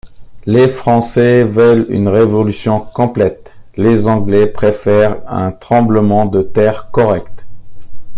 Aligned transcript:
Les 0.47 0.67
français 0.67 1.43
veulent 1.43 1.85
une 1.89 2.09
révolution 2.09 2.79
complète; 2.79 3.53
les 3.77 4.07
anglais 4.07 4.47
préfèrent 4.47 5.21
un 5.27 5.51
tremblement 5.51 6.25
de 6.25 6.41
terre 6.41 6.89
correct. 6.89 7.45